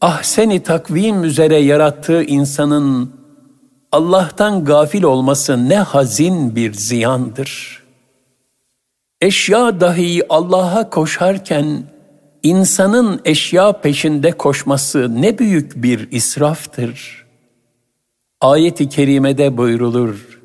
ahseni 0.00 0.62
takvim 0.62 1.24
üzere 1.24 1.56
yarattığı 1.56 2.22
insanın 2.22 3.23
Allah'tan 3.94 4.64
gafil 4.64 5.02
olması 5.02 5.68
ne 5.68 5.78
hazin 5.78 6.56
bir 6.56 6.72
ziyandır. 6.72 7.82
Eşya 9.20 9.80
dahi 9.80 10.22
Allah'a 10.28 10.90
koşarken 10.90 11.82
insanın 12.42 13.20
eşya 13.24 13.72
peşinde 13.72 14.32
koşması 14.32 15.22
ne 15.22 15.38
büyük 15.38 15.82
bir 15.82 16.08
israftır. 16.10 17.24
Ayet-i 18.40 18.88
kerimede 18.88 19.56
buyrulur. 19.56 20.40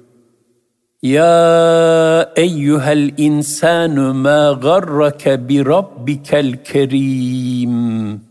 Ya 1.01 2.33
eyyuhel 2.35 3.12
insanu 3.17 4.13
ma 4.13 4.59
garrake 4.62 5.49
bi 5.49 5.65
rabbikel 5.65 6.63
kerim. 6.63 8.28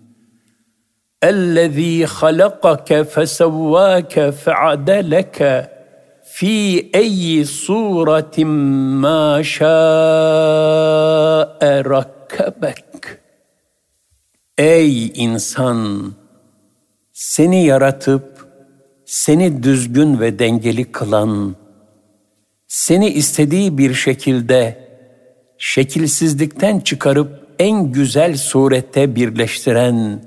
الذي 1.23 2.05
خلقك 2.05 3.01
فسواك 3.01 4.29
فعدلك 4.29 5.69
في 6.33 6.85
اي 6.95 7.43
صوره 7.43 8.43
ما 9.03 9.41
شاء 9.41 9.63
ركبك 11.81 13.19
Ey 14.57 15.11
insan! 15.15 16.13
Seni 17.13 17.65
yaratıp, 17.65 18.47
seni 19.05 19.63
düzgün 19.63 20.19
ve 20.19 20.39
dengeli 20.39 20.91
kılan, 20.91 21.55
seni 22.67 23.09
istediği 23.09 23.77
bir 23.77 23.93
şekilde, 23.93 24.89
şekilsizlikten 25.57 26.79
çıkarıp 26.79 27.47
en 27.59 27.91
güzel 27.91 28.37
surette 28.37 29.15
birleştiren, 29.15 30.23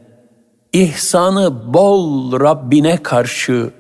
ihsanı 0.74 1.74
bol 1.74 2.32
Rabbine 2.40 3.04
karşı 3.04 3.72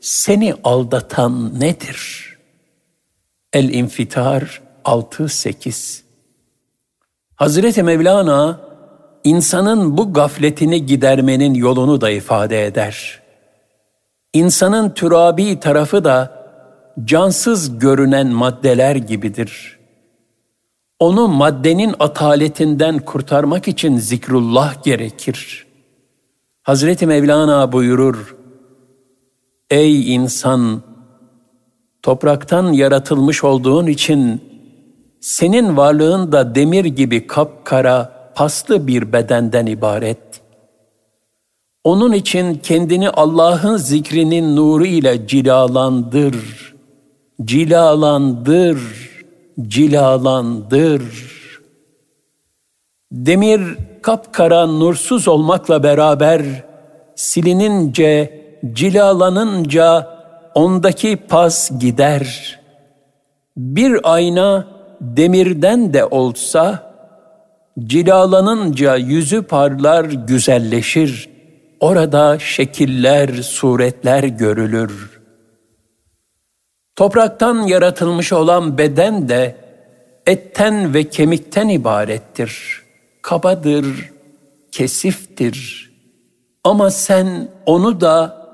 seni 0.00 0.54
aldatan 0.64 1.60
nedir? 1.60 2.28
El-İnfitar 3.52 4.62
6-8 4.84 6.00
Hazreti 7.34 7.82
Mevlana, 7.82 8.60
insanın 9.24 9.96
bu 9.96 10.12
gafletini 10.12 10.86
gidermenin 10.86 11.54
yolunu 11.54 12.00
da 12.00 12.10
ifade 12.10 12.66
eder. 12.66 13.22
İnsanın 14.32 14.90
türabi 14.90 15.60
tarafı 15.60 16.04
da 16.04 16.38
cansız 17.04 17.78
görünen 17.78 18.26
maddeler 18.26 18.96
gibidir. 18.96 19.78
Onu 20.98 21.28
maddenin 21.28 21.94
ataletinden 21.98 22.98
kurtarmak 22.98 23.68
için 23.68 23.96
zikrullah 23.96 24.82
gerekir.'' 24.82 25.67
Hazreti 26.68 27.06
Mevlana 27.06 27.72
buyurur, 27.72 28.36
Ey 29.70 30.14
insan! 30.14 30.82
Topraktan 32.02 32.72
yaratılmış 32.72 33.44
olduğun 33.44 33.86
için 33.86 34.42
senin 35.20 35.76
varlığın 35.76 36.32
da 36.32 36.54
demir 36.54 36.84
gibi 36.84 37.26
kapkara, 37.26 38.32
paslı 38.34 38.86
bir 38.86 39.12
bedenden 39.12 39.66
ibaret. 39.66 40.40
Onun 41.84 42.12
için 42.12 42.54
kendini 42.54 43.10
Allah'ın 43.10 43.76
zikrinin 43.76 44.56
nuru 44.56 44.86
ile 44.86 45.26
cilalandır, 45.26 46.36
cilalandır, 47.44 48.78
cilalandır. 49.68 51.02
Demir 53.12 53.62
kapkara 54.02 54.66
nursuz 54.66 55.28
olmakla 55.28 55.82
beraber 55.82 56.42
silinince, 57.14 58.40
cilalanınca 58.72 60.18
ondaki 60.54 61.16
pas 61.16 61.70
gider. 61.80 62.58
Bir 63.56 64.14
ayna 64.14 64.66
demirden 65.00 65.92
de 65.94 66.04
olsa, 66.04 66.92
cilalanınca 67.78 68.96
yüzü 68.96 69.42
parlar, 69.42 70.04
güzelleşir. 70.04 71.28
Orada 71.80 72.38
şekiller, 72.38 73.28
suretler 73.42 74.24
görülür. 74.24 75.20
Topraktan 76.96 77.62
yaratılmış 77.66 78.32
olan 78.32 78.78
beden 78.78 79.28
de 79.28 79.56
etten 80.26 80.94
ve 80.94 81.04
kemikten 81.04 81.68
ibarettir.'' 81.68 82.87
Kabadır, 83.28 84.12
kesiftir. 84.72 85.90
Ama 86.64 86.90
sen 86.90 87.48
onu 87.66 88.00
da 88.00 88.46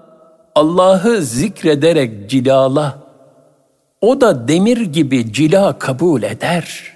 Allah'ı 0.54 1.22
zikrederek 1.22 2.30
cilala. 2.30 2.98
O 4.00 4.20
da 4.20 4.48
demir 4.48 4.80
gibi 4.80 5.32
cila 5.32 5.78
kabul 5.78 6.22
eder. 6.22 6.92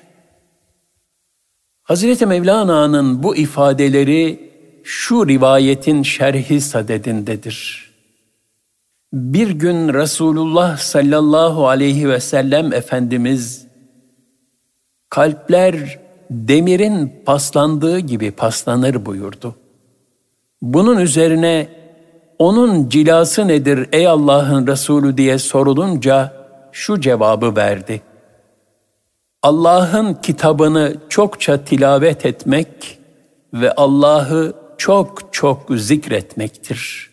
Hazreti 1.82 2.26
Mevlana'nın 2.26 3.22
bu 3.22 3.36
ifadeleri 3.36 4.50
şu 4.84 5.28
rivayetin 5.28 6.02
şerhi 6.02 6.60
sadedindedir. 6.60 7.90
Bir 9.12 9.50
gün 9.50 9.94
Resulullah 9.94 10.76
sallallahu 10.76 11.68
aleyhi 11.68 12.08
ve 12.08 12.20
sellem 12.20 12.72
Efendimiz 12.72 13.66
kalpler 15.10 16.07
demirin 16.30 17.22
paslandığı 17.26 17.98
gibi 17.98 18.30
paslanır 18.30 19.06
buyurdu. 19.06 19.54
Bunun 20.62 20.98
üzerine 20.98 21.68
onun 22.38 22.88
cilası 22.88 23.48
nedir 23.48 23.88
ey 23.92 24.06
Allah'ın 24.06 24.66
Resulü 24.66 25.16
diye 25.16 25.38
sorulunca 25.38 26.32
şu 26.72 27.00
cevabı 27.00 27.56
verdi. 27.56 28.02
Allah'ın 29.42 30.14
kitabını 30.14 30.96
çokça 31.08 31.64
tilavet 31.64 32.26
etmek 32.26 32.98
ve 33.54 33.72
Allah'ı 33.72 34.54
çok 34.78 35.32
çok 35.32 35.66
zikretmektir. 35.70 37.10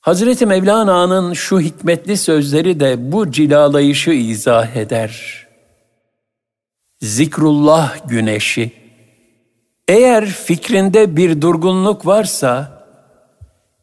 Hazreti 0.00 0.46
Mevlana'nın 0.46 1.32
şu 1.32 1.60
hikmetli 1.60 2.16
sözleri 2.16 2.80
de 2.80 3.12
bu 3.12 3.30
cilalayışı 3.30 4.10
izah 4.10 4.76
eder 4.76 5.46
zikrullah 7.00 8.08
güneşi. 8.08 8.72
Eğer 9.88 10.26
fikrinde 10.26 11.16
bir 11.16 11.40
durgunluk 11.40 12.06
varsa, 12.06 12.84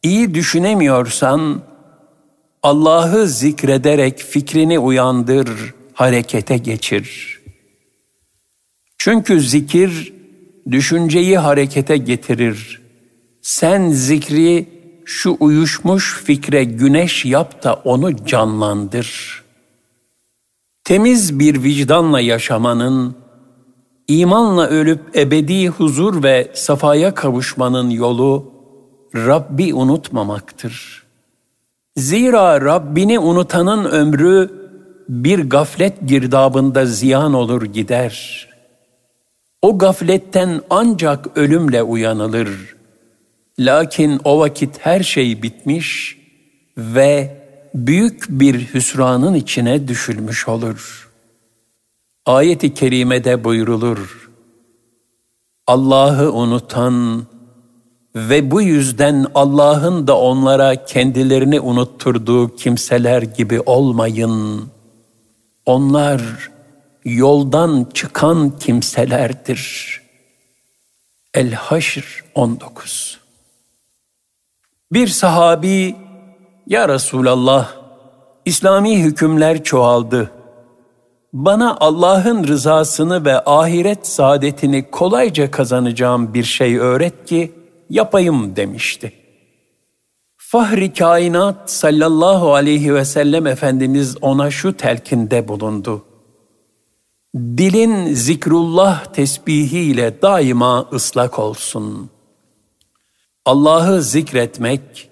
iyi 0.03 0.33
düşünemiyorsan, 0.33 1.61
Allah'ı 2.63 3.27
zikrederek 3.27 4.19
fikrini 4.19 4.79
uyandır, 4.79 5.49
harekete 5.93 6.57
geçir. 6.57 7.39
Çünkü 8.97 9.41
zikir, 9.41 10.13
düşünceyi 10.71 11.37
harekete 11.37 11.97
getirir. 11.97 12.81
Sen 13.41 13.89
zikri 13.89 14.69
şu 15.05 15.37
uyuşmuş 15.39 16.21
fikre 16.23 16.63
güneş 16.63 17.25
yap 17.25 17.63
da 17.63 17.73
onu 17.73 18.25
canlandır.'' 18.25 19.46
Temiz 20.87 21.39
bir 21.39 21.63
vicdanla 21.63 22.19
yaşamanın, 22.19 23.15
imanla 24.07 24.67
ölüp 24.67 25.17
ebedi 25.17 25.67
huzur 25.67 26.23
ve 26.23 26.51
safaya 26.53 27.13
kavuşmanın 27.13 27.89
yolu, 27.89 28.51
Rabbi 29.15 29.73
unutmamaktır. 29.73 31.03
Zira 31.95 32.61
Rabbini 32.61 33.19
unutanın 33.19 33.85
ömrü 33.85 34.51
bir 35.09 35.49
gaflet 35.49 36.07
girdabında 36.07 36.85
ziyan 36.85 37.33
olur 37.33 37.63
gider. 37.63 38.47
O 39.61 39.77
gafletten 39.77 40.61
ancak 40.69 41.37
ölümle 41.37 41.83
uyanılır. 41.83 42.75
Lakin 43.59 44.21
o 44.23 44.39
vakit 44.39 44.77
her 44.79 45.03
şey 45.03 45.41
bitmiş 45.43 46.17
ve 46.77 47.36
büyük 47.73 48.25
bir 48.29 48.73
hüsranın 48.73 49.33
içine 49.33 49.87
düşülmüş 49.87 50.47
olur. 50.47 51.09
Ayet-i 52.25 52.73
kerimede 52.73 53.43
buyrulur. 53.43 54.29
Allah'ı 55.67 56.31
unutan 56.33 57.27
ve 58.15 58.51
bu 58.51 58.61
yüzden 58.61 59.25
Allah'ın 59.35 60.07
da 60.07 60.19
onlara 60.19 60.85
kendilerini 60.85 61.59
unutturduğu 61.59 62.55
kimseler 62.55 63.21
gibi 63.21 63.61
olmayın. 63.61 64.67
Onlar 65.65 66.49
yoldan 67.05 67.87
çıkan 67.93 68.59
kimselerdir. 68.59 70.01
El-Haşr 71.33 72.23
19 72.35 73.19
Bir 74.93 75.07
sahabi, 75.07 75.95
Ya 76.67 76.89
Resulallah, 76.89 77.73
İslami 78.45 79.03
hükümler 79.03 79.63
çoğaldı. 79.63 80.31
Bana 81.33 81.77
Allah'ın 81.79 82.47
rızasını 82.47 83.25
ve 83.25 83.45
ahiret 83.45 84.07
saadetini 84.07 84.91
kolayca 84.91 85.51
kazanacağım 85.51 86.33
bir 86.33 86.43
şey 86.43 86.77
öğret 86.77 87.25
ki 87.25 87.51
yapayım 87.89 88.55
demişti. 88.55 89.13
Fahri 90.37 90.93
kainat 90.93 91.71
sallallahu 91.71 92.53
aleyhi 92.53 92.93
ve 92.93 93.05
sellem 93.05 93.47
Efendimiz 93.47 94.17
ona 94.21 94.51
şu 94.51 94.77
telkinde 94.77 95.47
bulundu. 95.47 96.05
Dilin 97.35 98.13
zikrullah 98.13 99.05
tesbihiyle 99.05 100.21
daima 100.21 100.89
ıslak 100.93 101.39
olsun. 101.39 102.09
Allah'ı 103.45 104.01
zikretmek, 104.01 105.06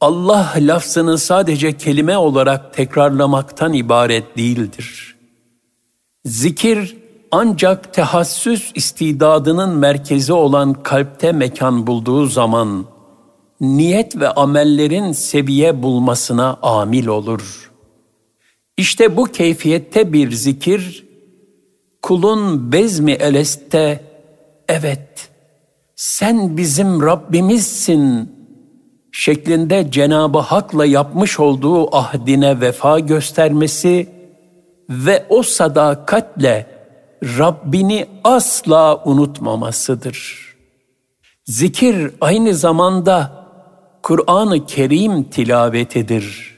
Allah 0.00 0.54
lafzını 0.58 1.18
sadece 1.18 1.76
kelime 1.76 2.18
olarak 2.18 2.74
tekrarlamaktan 2.74 3.72
ibaret 3.72 4.36
değildir. 4.36 5.16
Zikir 6.24 6.96
ancak 7.30 7.94
tehassüs 7.94 8.72
istidadının 8.74 9.76
merkezi 9.76 10.32
olan 10.32 10.82
kalpte 10.82 11.32
mekan 11.32 11.86
bulduğu 11.86 12.26
zaman 12.26 12.86
niyet 13.60 14.16
ve 14.16 14.28
amellerin 14.28 15.12
seviye 15.12 15.82
bulmasına 15.82 16.58
amil 16.62 17.06
olur. 17.06 17.70
İşte 18.76 19.16
bu 19.16 19.24
keyfiyette 19.24 20.12
bir 20.12 20.32
zikir 20.32 21.06
kulun 22.02 22.72
bezmi 22.72 23.12
eleste 23.12 24.04
evet 24.68 25.30
sen 25.96 26.56
bizim 26.56 27.02
Rabbimizsin 27.02 28.39
şeklinde 29.12 29.90
Cenabı 29.90 30.38
Hak'la 30.38 30.86
yapmış 30.86 31.40
olduğu 31.40 31.96
ahdine 31.96 32.60
vefa 32.60 32.98
göstermesi 32.98 34.08
ve 34.90 35.26
o 35.28 35.42
sadakatle 35.42 36.66
Rabbini 37.22 38.06
asla 38.24 39.04
unutmamasıdır. 39.04 40.50
Zikir 41.46 42.10
aynı 42.20 42.54
zamanda 42.54 43.32
Kur'an-ı 44.02 44.66
Kerim 44.66 45.24
tilavetidir. 45.24 46.50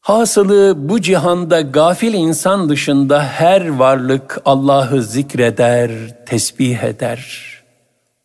Hasılı 0.00 0.88
bu 0.88 1.00
cihanda 1.00 1.60
gafil 1.60 2.14
insan 2.14 2.68
dışında 2.68 3.24
her 3.24 3.68
varlık 3.68 4.42
Allah'ı 4.44 5.02
zikreder, 5.02 5.90
tesbih 6.26 6.82
eder. 6.82 7.42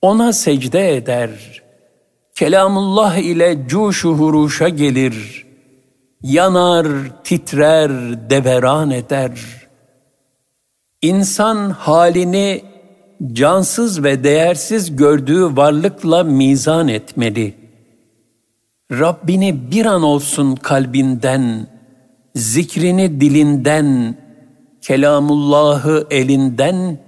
Ona 0.01 0.33
secde 0.33 0.95
eder. 0.95 1.60
Kelamullah 2.41 3.17
ile 3.17 3.67
cuşu 3.67 4.09
huruşa 4.09 4.69
gelir. 4.69 5.45
Yanar, 6.21 6.87
titrer, 7.23 7.91
deveran 8.29 8.91
eder.'' 8.91 9.67
İnsan 11.01 11.69
halini 11.69 12.63
cansız 13.33 14.03
ve 14.03 14.23
değersiz 14.23 14.95
gördüğü 14.95 15.57
varlıkla 15.57 16.23
mizan 16.23 16.87
etmeli. 16.87 17.53
Rabbini 18.91 19.71
bir 19.71 19.85
an 19.85 20.03
olsun 20.03 20.55
kalbinden, 20.55 21.67
zikrini 22.35 23.21
dilinden, 23.21 24.17
kelamullahı 24.81 26.07
elinden 26.11 26.99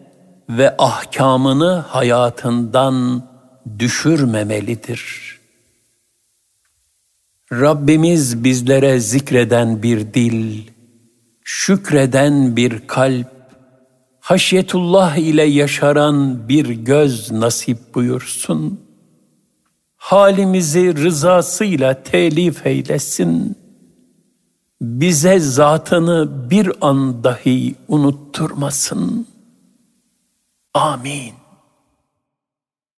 ve 0.50 0.78
ahkamını 0.78 1.74
hayatından 1.88 3.33
düşürmemelidir. 3.80 5.34
Rabbimiz 7.52 8.44
bizlere 8.44 9.00
zikreden 9.00 9.84
bir 9.84 10.14
dil, 10.14 10.62
şükreden 11.44 12.56
bir 12.56 12.88
kalp, 12.88 13.28
haşyetullah 14.20 15.18
ile 15.18 15.44
yaşaran 15.44 16.50
bir 16.50 16.70
göz 16.70 17.32
nasip 17.32 17.96
buyursun. 17.96 18.80
Halimizi 19.96 20.96
rızasıyla 20.96 22.04
telif 22.04 22.66
eylesin. 22.66 23.58
Bize 24.82 25.40
zatını 25.40 26.50
bir 26.50 26.72
an 26.82 27.24
dahi 27.24 27.76
unutturmasın. 27.88 29.28
Amin. 30.74 31.43